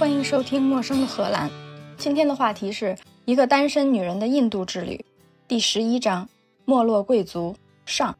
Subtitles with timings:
[0.00, 1.46] 欢迎收听《陌生的荷兰》。
[1.98, 5.04] 今天的话题是一个单身女人的印度之旅，
[5.46, 6.26] 第十一章：
[6.64, 7.54] 没落贵族
[7.84, 8.16] 上。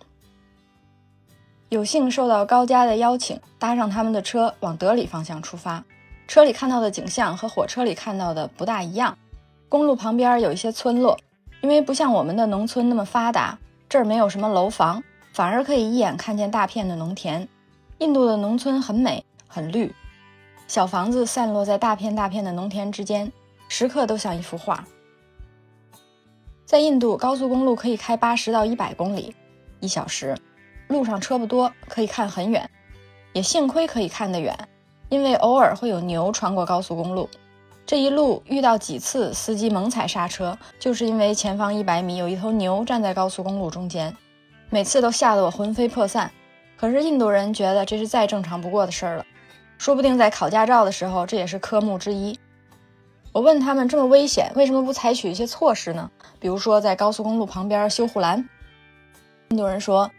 [1.70, 5.82] 有幸受到高家的邀请，搭上他们的车往德里方向出发。
[6.28, 9.16] 车里看到的景象和火车里看到的不大一样。
[9.70, 11.18] 公路旁边有一些村落，
[11.62, 15.02] 因为不像我们的农村那么发达，这儿没有什么楼房，
[15.32, 17.48] 反而可以一眼看见大片的农田。
[18.00, 19.90] 印度的农村很美，很绿。
[20.70, 23.32] 小房子散落在大片大片的农田之间，
[23.66, 24.84] 时刻都像一幅画。
[26.64, 29.34] 在印度，高速公路可以开八十到一百公里
[29.80, 30.32] 一小时，
[30.86, 32.70] 路上车不多，可以看很远。
[33.32, 34.56] 也幸亏可以看得远，
[35.08, 37.28] 因为偶尔会有牛穿过高速公路。
[37.84, 44.16] 这一路遇到几次司机猛踩刹车，就是因为前方一百米有一头牛站在高速公路中间，
[44.68, 46.30] 每次都吓得我魂飞魄散。
[46.76, 49.26] 可是印度人觉得这是再正常不过的事儿了。
[49.80, 52.38] 说不定在考驾照的时候，这也是科目之一。
[53.32, 56.10] 我问他们这么危险，为什么不采取一些措施呢？
[56.38, 58.46] 比如说在高速公路旁边修护栏。
[59.48, 60.10] 印度人说，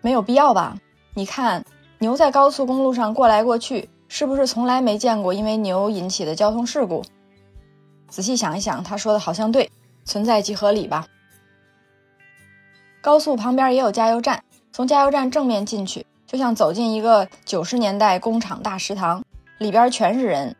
[0.00, 0.76] 没有必要吧？
[1.14, 1.64] 你看
[1.98, 7.02] 牛在高速公路上过来过去，是不是从来没见过因为牛引起的交通事故？
[8.08, 9.68] 仔细想一想，他说的好像对，
[10.04, 11.08] 存在即合理吧。
[13.00, 16.06] 高速旁边也有加油站，从加油站正面进去。
[16.30, 19.20] 就像走进一个九十年代工厂大食堂，
[19.58, 20.54] 里边全是人，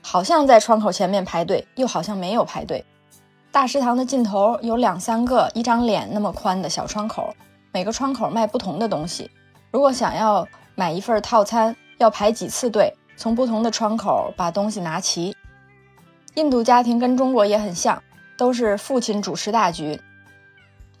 [0.00, 2.84] 好像在窗口前面排队，又好像没有排队。
[3.50, 7.34] 大食堂的尽头有两三个一张脸那么宽的小窗口，
[7.72, 9.28] 每个窗口卖不同的东西。
[9.72, 10.46] 如果想要
[10.76, 15.36] 买一份套餐，要排几次队，从不同的窗口把东西拿齐。
[16.36, 18.00] 印度家庭跟中国也很像，
[18.38, 20.00] 都是父亲主持大局。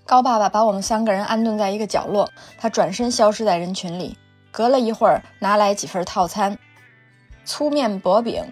[0.06, 4.16] 高爸爸把我们三个人安顿在一个角落，他转身消失在人群里。
[4.52, 6.56] 隔了一会儿，拿来几份套餐：
[7.44, 8.44] 粗面薄饼、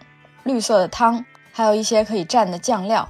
[0.42, 3.08] 绿色的汤，还有一些可以蘸的酱料。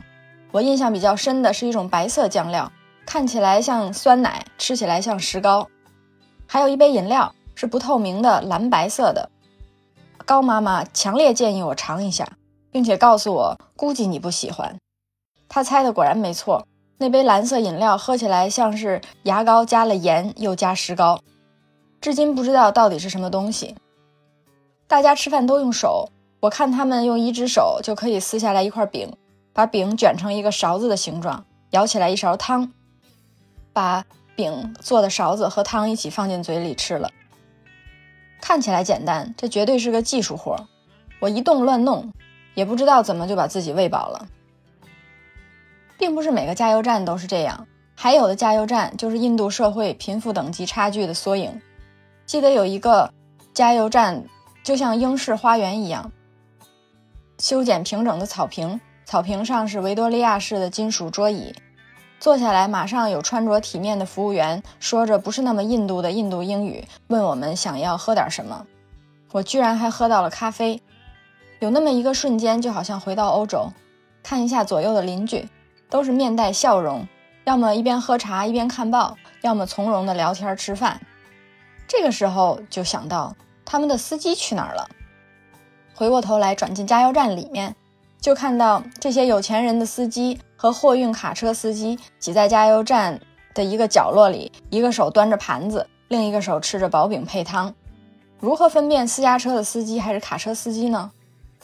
[0.52, 2.70] 我印象比较深的是一种白色酱料，
[3.06, 5.66] 看起来像酸奶，吃起来像石膏。
[6.46, 9.30] 还有一杯饮料，是不透明的蓝白色的。
[10.26, 12.28] 高妈妈强烈建议我尝一下，
[12.70, 14.76] 并且告诉我，估计你不喜欢。
[15.48, 16.68] 她猜的果然没错。
[16.98, 21.20] 那杯蓝色饮料喝起来像是牙膏加了盐又加石膏，
[22.00, 23.74] 至今不知道到底是什么东西。
[24.86, 26.08] 大家吃饭都用手，
[26.40, 29.12] 我看他们用一只手就可以撕下来一块饼，
[29.52, 32.72] 把饼卷成一个勺子的形状，舀起来一勺汤，
[33.72, 34.04] 把
[34.36, 37.10] 饼做的勺子和汤一起放进嘴里吃了。
[38.40, 40.68] 看起来简单，这绝对是个技术活。
[41.20, 42.12] 我一动乱弄，
[42.54, 44.28] 也不知道怎么就把自己喂饱了。
[46.04, 47.66] 并不是每个加油站都是这样，
[47.96, 51.62] 还有的加油站就是印度社会贫富等级差距的缩影。
[52.26, 53.10] 记得有一个
[53.54, 54.22] 加油站，
[54.62, 56.12] 就像英式花园一样，
[57.38, 61.54] 修剪平整的草坪，草坪上是维多利亚式的金属桌椅，
[62.20, 68.66] 坐下来马上有穿着体面的服务员，说着不是那么印度的印度英语，问我们想要喝点什么。
[69.32, 70.82] 我居然还喝到了咖啡，
[71.60, 73.72] 有那么一个瞬间，就好像回到欧洲，
[74.22, 75.48] 看一下左右的邻居。
[75.88, 77.06] 都是面带笑容，
[77.44, 81.00] 要么一边喝茶一边看报，要么从容的聊天吃饭。
[81.86, 83.34] 这个时候就想到
[83.64, 84.88] 他们的司机去哪儿了。
[85.94, 87.76] 回过头来转进加油站里面，
[88.20, 93.20] 就看到这些有钱人的司机和货运卡车司机挤在加油站
[93.54, 97.72] 的一个角落里，一个手端着盘子，另一个手吃着薄饼配汤。
[98.40, 101.12] 如何分辨私家车的司机还是卡车司机呢？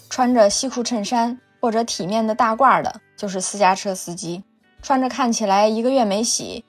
[0.08, 3.00] 穿着西裤衬衫或者体面的大褂的。
[3.16, 4.42] 就是私家车司机，
[4.80, 6.64] 穿着看起来一个月没洗，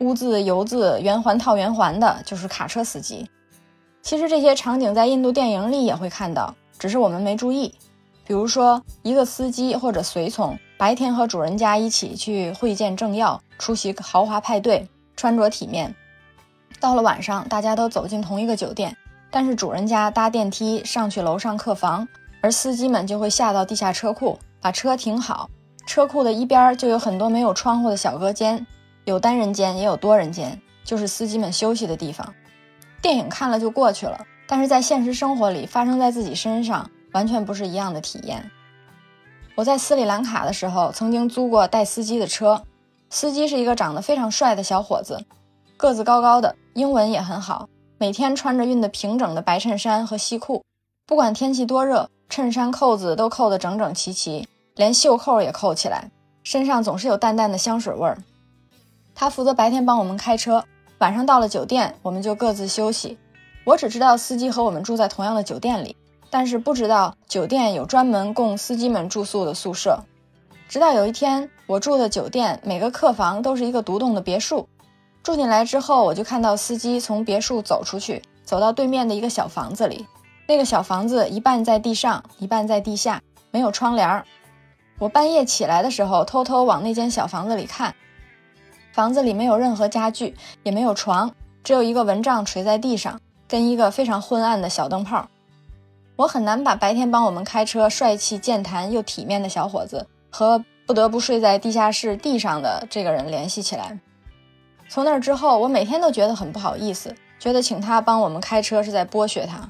[0.00, 3.26] 污渍油渍圆环套圆环的，就是卡车司机。
[4.02, 7.74] 其实这些场景在印度电影里也会看到，只是我们没注意。
[8.26, 15.94] 比如说，一个司机或者随从白天和主人家一起去会见政要，出席豪华派对，穿着体面。
[16.80, 18.94] 到了晚上，大家都走进同一个酒店，
[19.30, 22.06] 但是主人家搭电梯上去楼上客房，
[22.44, 25.48] 而司机们就会下到地下车库，把车停好。
[25.86, 28.66] 车库的一边就有很多没有窗户的小隔间，
[29.06, 32.34] 有单人间也有多人间，就是司机们休息的地方。
[33.00, 38.50] 电影看了就过去了，但是在现实生活里发生在自己身上，完全不是一样的体验。
[39.54, 42.62] 我在斯里兰卡的时候，曾经租过带司机的车，
[43.08, 45.24] 司机是一个长得非常帅的小伙子，
[45.78, 50.62] 个子高高的，英文也很好，每天穿着熨得平整的白衬衫和西裤，
[51.06, 54.48] 不管天气多热，衬衫扣子都扣得整整齐齐。
[54.74, 56.10] 连袖扣也扣起来，
[56.42, 58.18] 身上总是有淡淡的香水味儿。
[59.14, 60.64] 他负责白天帮我们开车，
[60.98, 63.16] 晚上到了酒店，我们就各自休息。
[63.62, 65.94] 我只知道司机和我们住在同样的酒店里，
[66.28, 70.00] 但是不知道酒店有专门供司机们住宿的宿舍。
[70.68, 74.68] 直到有一天，我住的酒店每个客房都是一个独栋的别墅。
[75.22, 80.04] 住进来之后，我就看到司机从别墅走出去，走到对面的一个小房子里。
[80.46, 84.24] 那个小房子一半在地上，一半在地下，没有窗帘儿。
[84.98, 87.94] 我半夜起来的时候，偷偷往那间小房子里看，
[88.92, 91.32] 房子里没有任何家具，也没有床，
[91.62, 93.18] 只有一个蚊帐垂在地上，
[93.48, 95.28] 跟一个非常昏暗的小灯泡。
[96.16, 103.98] 我很难把白天帮我们开车、帅气健谈又体面的小伙子和不得不睡在地下室地上的这个人联系起来。
[104.88, 109.68] 从那之后，我每天都觉得很不好意思，觉得请他帮我们开车是在剥削他。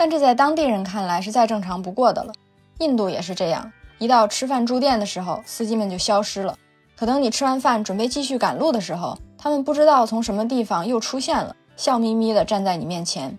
[0.00, 2.32] 但这在当地人看来是再正常不过的了。
[2.78, 6.56] 印度也是这样，一到吃饭住店的时候，司机们就消失了。
[6.96, 13.38] 可等你吃完饭准备继续赶路的时候，他们不知道从什么地方又出现了，笑眯眯地站在你面前。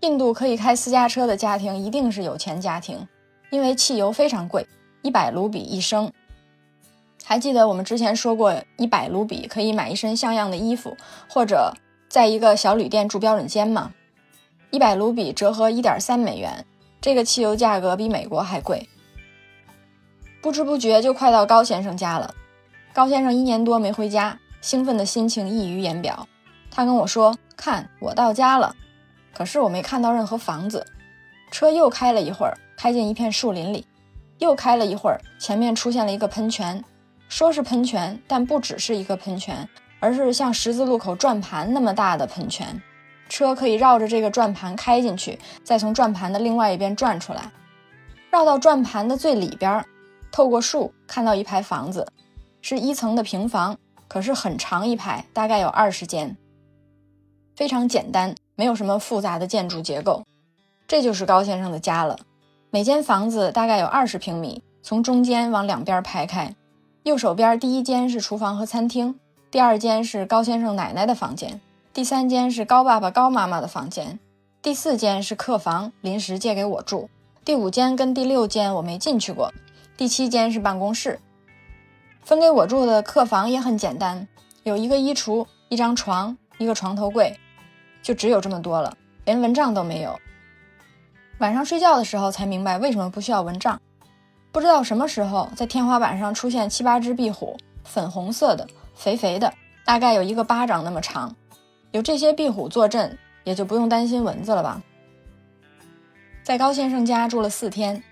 [0.00, 3.08] 印度可以开私家车的家庭一定是有钱家庭，
[3.50, 4.66] 因为汽油非常贵，
[5.00, 6.12] 一百卢比一升。
[7.24, 10.94] 还记得我们之前说过，一百卢比可以买一身像样的衣服，
[11.30, 11.72] 或者
[12.10, 13.92] 在一个小旅店住标准间吗？
[14.72, 16.64] 一百卢比折合一点三美元，
[16.98, 18.88] 这个汽油价格比美国还贵。
[20.40, 22.34] 不知不觉就快到高先生家了。
[22.94, 26.26] 高先生一年多没回家，兴奋的心情溢于言表。
[26.70, 28.74] 他跟我说：“看，我到家了。”
[29.36, 30.86] 可是我没看到任何房子。
[31.50, 33.86] 车又开了一会儿，开进一片树林里，
[34.38, 36.82] 又开了一会儿，前面出现了一个喷泉。
[37.28, 39.68] 说是喷泉，但不只是一个喷泉，
[40.00, 42.82] 而是像十字路口转盘那么大的喷泉。
[43.32, 47.50] 车可以绕着这个转盘开进去，再从转盘的另外一边转出来，
[48.30, 49.82] 绕到转盘的最里边，
[50.30, 52.06] 透过树看到一排房子，
[52.60, 56.36] 是一层的平房，可是很长一排，大概有二十间，
[57.56, 60.22] 非常简单，没有什么复杂的建筑结构。
[60.86, 62.18] 这就是高先生的家了。
[62.68, 66.54] 每间房子大概有二十平米，从中间往两边排开，
[67.04, 69.18] 右手边第一间是厨房和餐厅，
[69.50, 71.58] 第二间是高先生奶奶的房间。
[71.94, 74.18] 第三间是高爸爸、高妈妈的房间，
[74.62, 77.10] 第四间是客房，临时借给我住。
[77.44, 79.52] 第五间跟第六间我没进去过，
[79.94, 81.20] 第七间是办公室。
[82.22, 84.26] 分给我住的客房也很简单，
[84.62, 87.38] 有一个衣橱、一张床、一个床头柜，
[88.02, 88.96] 就只有这么多了，
[89.26, 90.18] 连蚊帐都没有。
[91.40, 93.78] 晚上睡觉的时候才明白为什么不需要蚊帐。
[94.50, 99.52] 不知道什么时候，在天花板上出现七八只壁虎，粉红色的，肥肥的，
[99.84, 101.36] 大概有一个巴掌那么长。
[101.92, 104.82] 有这些壁虎坐镇，也就不用担心蚊子了吧。
[106.42, 108.02] 在高先生家住了四天，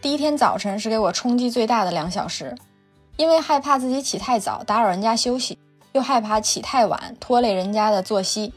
[0.00, 2.56] 第一天早晨是给我冲击最大的两小时，
[3.16, 5.58] 因为害怕自己起太早打扰人家休息，
[5.92, 8.52] 又害怕起太晚拖累人家的作息。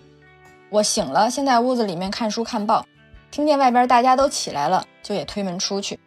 [0.69, 2.85] 我醒了，先在屋子里面看书看报，
[3.31, 5.99] 听见外边大家都起来了，就也推门出去。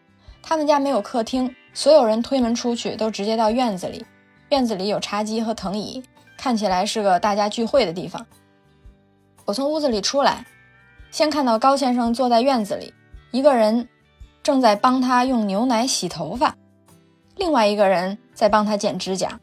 [0.42, 4.04] 他们家没有客厅，所有人推门出去都直接到院子里，
[4.48, 6.02] 院子里有茶几和藤椅，
[6.38, 8.26] 看起来是个大家聚会的地方。
[9.44, 10.44] 我从屋子里出来，
[11.10, 12.94] 先看到高先生坐在院子里，
[13.32, 13.88] 一个人
[14.42, 16.54] 正在帮他用牛奶洗头发，
[17.36, 19.38] 另外一个人在帮他剪指甲。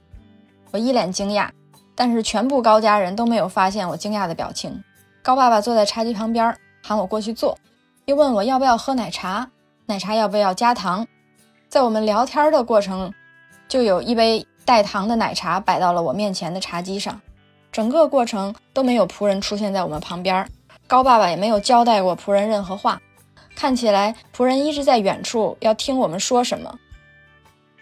[0.71, 1.49] 我一脸惊讶，
[1.95, 4.81] 但是全部高家人都没有发现我惊讶的表情。
[5.21, 7.57] 高爸爸坐在茶几旁边，喊我过去坐，
[8.06, 9.49] 又问我要不要喝奶茶，
[9.85, 11.06] 奶茶要不要加糖。
[11.68, 13.13] 在我们聊天的过程，
[13.68, 17.19] 就有一杯带糖的奶茶摆到了我面前的茶几上。
[17.71, 20.47] 整个过程都没有仆人出现在我们旁边，
[20.88, 23.02] 高爸爸也没有交代过仆人任何话。
[23.56, 26.80] 看起来仆人一直在远处要听我们说什么。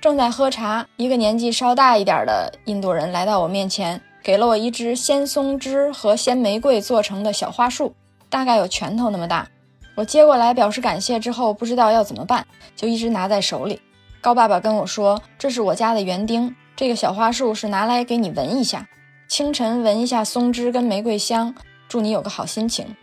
[0.02, 7.96] 正在喝茶，一个年纪稍大一点的印度人来到我面前，给了我一支鲜松枝和鲜玫瑰做成的小花束，
[8.30, 9.48] 大概有拳头那么大。
[9.96, 13.82] 我接过来表示感谢之后，不知道要怎么办，就一直拿在手里。
[14.22, 18.88] 高爸爸跟我说：“这是我家的园丁，这个小花束是拿来给你闻一下。”
[19.28, 21.54] 清晨闻一下松枝跟玫瑰香，
[21.90, 22.96] 祝你有个好心情。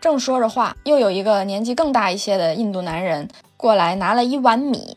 [0.00, 4.96] 正说着话，又有一个年纪更大一些的印度男人过来拿了一碗米。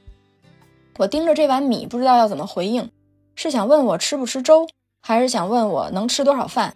[0.98, 2.90] 我盯着这碗米，不知道要怎么回应，
[3.36, 4.68] 是想问我吃不吃粥，
[5.00, 6.76] 还是想问我能吃多少饭？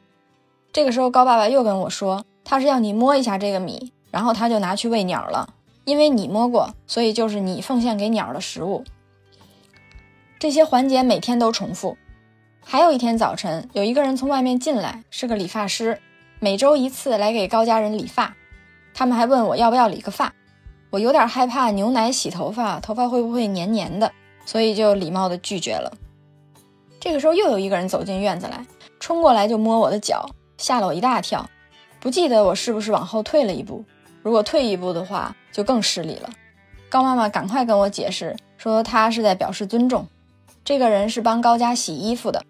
[0.71, 5.55] 这个时候，高爸爸又跟我说，他是要你摸一下这个米，然后他就拿去喂鸟了。
[5.85, 8.83] 因为你摸过，所以就是你奉献给鸟的食物。
[10.37, 11.97] 这些环节每天都重复。
[12.61, 15.99] 还有一天早晨，有一个人从外面进来，是个理发师，
[16.39, 18.35] 每周一次来给高家人理发。
[18.93, 20.33] 他们还问我要不要理个发，
[20.91, 24.11] 我有点害怕牛奶洗头发，头发会不会黏黏的，
[24.45, 25.91] 所以就礼貌地拒绝了。
[26.99, 28.65] 这个时候又有一个人走进院子来，
[28.99, 31.49] 冲过来就摸我的脚，吓了我一大跳。
[31.99, 33.83] 不记得我是不是往后退了一步，
[34.21, 36.29] 如果退一步的话，就更失礼了。
[36.89, 40.07] 高妈妈赶快跟我解释，说她是在表示尊重。
[40.63, 42.43] 这个人是帮高家洗衣服的。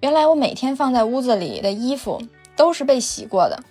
[0.00, 2.20] 原来我每天放在屋子里的衣服
[2.56, 3.62] 都是被洗过的。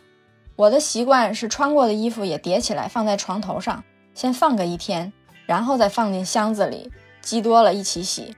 [0.55, 5.11] 我的习惯是穿过的衣服也叠起来放在床头上，先放个一天，
[5.45, 6.91] 然后再放进箱子里，
[7.21, 8.35] 积多了一起洗。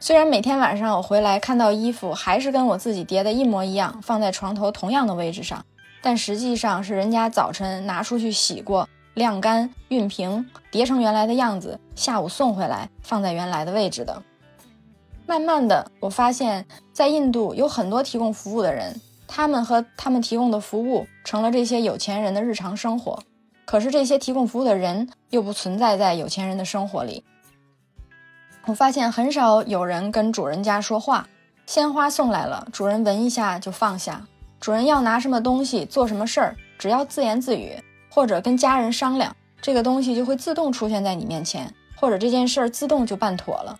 [0.00, 5.64] 虽然每天晚上我回来看到衣服还是跟我自己叠的一模一样，放在床头同样的位置上，
[6.02, 14.22] 但实际上是人家早晨拿出去洗过、晾干、熨平、叠成原来的样子，下午送回来放在原来的位置的。
[15.30, 23.16] 慢慢的，我发现，在印度有很多提供服务的人，他们和他们提供的服务成了这些有钱人的日常生活。
[23.64, 27.22] 可是这些提供服务的人又不存在在有钱人的生活里。
[28.66, 31.28] 我发现很少有人跟主人家说话。
[31.64, 34.26] 鲜花送来了，主人闻一下就放下。
[34.58, 43.78] 主人要拿什么东西，做什么事儿，只要自言自语或者跟家人商量，这个东西就会自动出现在你面前，或者这件事儿自动就办妥了。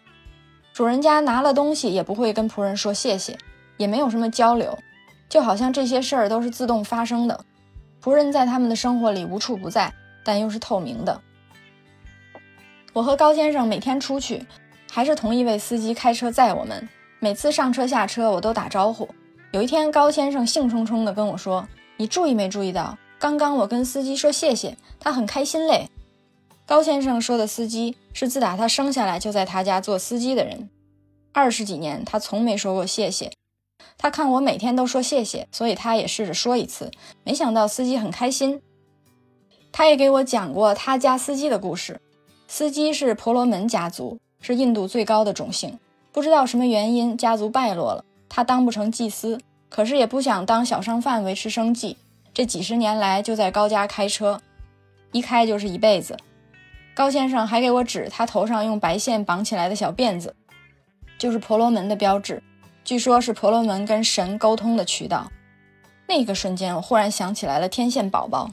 [0.72, 3.36] 主人家拿了东西也不会跟仆人说谢谢，
[3.76, 4.78] 也没有什么交流，
[5.28, 7.44] 就好像这些事儿都是自动发生的。
[8.02, 9.92] 仆人在他们的生活里无处不在，
[10.24, 11.20] 但又是透明的。
[12.92, 14.46] 我和高先生每天出去。
[14.92, 16.88] 还是同一位司机开车载我们，
[17.20, 19.08] 每次上车下车我都打招呼。
[19.52, 21.64] 有一天，高先生兴冲冲地跟我说
[21.96, 25.88] ：“你注意没注意到，刚刚我跟司机说谢谢，他很开心嘞。”
[26.70, 30.70] 高先生说的司机是自打他生下来就在他家做司机的人，
[31.32, 33.32] 二十几年他从没说过谢谢。
[33.98, 36.92] 他看我每天都说谢谢，所以他也试着说一次，
[37.24, 38.62] 没想到司机很开心。
[39.72, 42.00] 他也给我讲过他家司机的故事，
[42.46, 44.20] 司机是婆罗门家族。
[44.40, 45.76] 是印度最高的种姓，
[46.12, 51.96] 不知道什么原因，家族败落了，他当不成祭司，可是也不想当小商贩维持生计。
[52.32, 54.40] 这几十年来就在高家开车，
[55.10, 56.16] 一开就是一辈子。
[56.94, 60.34] 高先生还给我指他头上用白线绑起来的小辫子，
[61.18, 62.42] 就是婆罗门的标志，
[62.84, 65.30] 据说是婆罗门跟神沟通的渠道。
[66.06, 68.50] 那个瞬间，我忽然想起来了天线宝宝。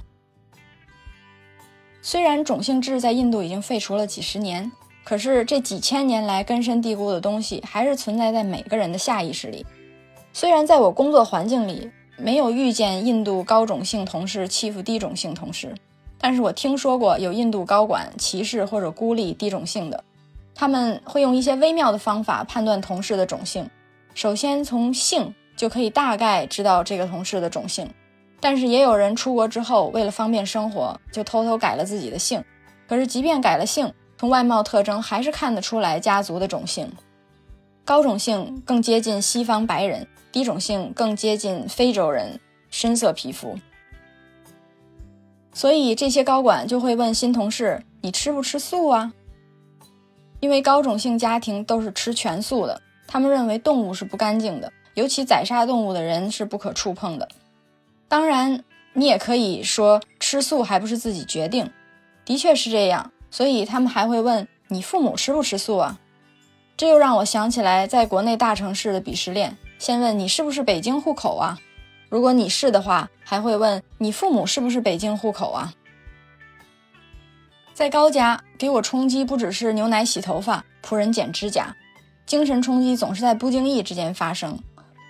[2.01, 4.71] 虽然种姓制在印度已经废除了几十年。
[5.03, 9.65] 可是这几千年来根深蒂固的东西，还是存在在每个人的下意识里。
[10.33, 15.73] 虽然在我工作环境里没有遇见印度高种姓同事欺负低种姓同事，
[16.19, 20.03] 但是我听说过有印度高管歧视或者孤立低种姓的。
[20.55, 23.69] 他们会用一些微妙的方法判断同事的种姓。
[24.15, 27.87] 首先从姓就可以大概知道这个同事的种姓，
[28.39, 32.43] 但是也有人出国之后为了方便生活，就偷偷改了自己的姓。
[32.87, 36.91] 可是即便改了姓，从外貌特征还是看得出来家族的种姓，
[37.85, 42.39] 高种姓更接近西方白人，低种姓更接近非洲人，
[42.71, 43.55] 深色皮肤。
[45.57, 49.11] 所以这些高管就会问新同事：“你吃不吃素啊？”
[50.39, 57.27] 因为高种姓家庭都是吃全素的，他们认为动物是不干净的，尤其宰杀动物的人是不可触碰的。
[58.07, 61.71] 当然，你也可以说吃素还不是自己决定，
[62.23, 63.11] 的确是这样。
[63.31, 65.99] 所以他们还会问你父母吃不吃素啊？
[66.77, 69.57] 这又让我想起来在国内大城市的鄙视链。
[69.79, 71.57] 先问你是不是北京户口啊？
[72.09, 75.73] 如果你是的话，还会问你父母是不是北京户口啊？
[77.73, 81.75] 在高家给我冲击不只是牛奶、洗头发、仆人剪指甲，
[82.25, 84.57] 精神冲击总是在不经意之间发生。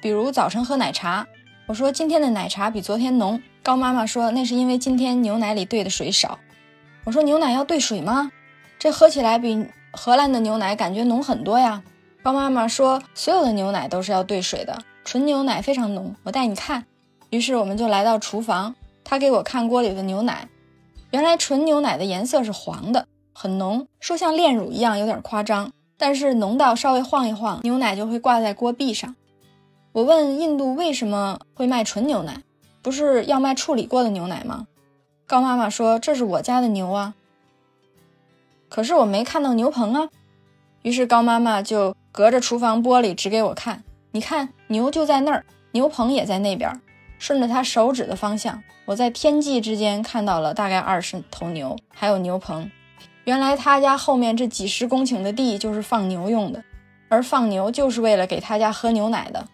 [0.01, 1.25] 比如早晨喝奶茶，
[1.67, 6.39] 我说今天的奶茶比昨天浓，高妈妈说那是因为今天牛奶里兑的水少。
[7.05, 8.31] 我说牛奶要兑水吗？
[8.79, 11.83] 这喝起来比荷兰的牛奶感觉浓很多呀。
[12.21, 14.77] 高妈妈说所有的牛奶都是要兑水的，
[15.07, 16.17] 纯牛奶非常浓。
[16.23, 16.85] 我带你看。
[17.29, 20.49] 于是我们就来到厨房，他给我看锅里的牛奶。
[21.11, 29.15] 原来纯牛奶的颜色是黄的，很浓，说像炼乳一样有点夸张，但是浓到稍微晃一晃，牛奶就会挂在锅壁上。
[29.93, 32.43] 我问印度为什么会卖纯牛奶，
[32.81, 34.67] 不是要卖处理过的牛奶吗？
[35.25, 37.13] 高妈妈说：“这是我家的牛啊，
[38.67, 40.09] 可是我没看到牛棚啊。”
[40.83, 43.83] 于是高妈妈就隔着厨房玻璃指给我看
[44.17, 46.81] ：“你看，牛就在那儿，牛棚也在那边。”
[47.19, 52.71] 顺着他手指的方向，我在天际之间看到了大概二十头牛，还有牛棚。
[53.25, 56.63] 原来他家后面这几十公顷的地就是放牛用的，
[57.09, 59.47] 而放牛就是为了给他家喝牛奶的。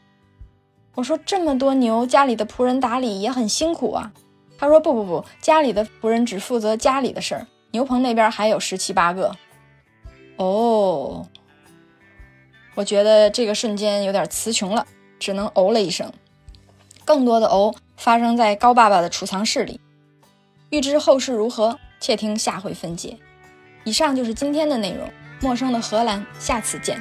[0.96, 4.13] 我说：“这么多牛，家里的仆人打理也很辛苦啊。”
[4.58, 9.36] 他说：“不不不，家里的仆人只负责家里的事儿，牛棚那边还有十七八个。”
[10.39, 11.27] 哦，
[12.75, 14.86] 我觉得这个瞬间有点词穷了，
[15.20, 16.12] 只能哦了一声。
[17.06, 19.80] 更多的哦发生在高爸爸的储藏室里。
[20.70, 23.18] 欲知后事如何，且听下回分解。
[23.84, 25.08] 以上就是今天的内容。
[25.42, 26.98] 陌生的荷兰，下次见。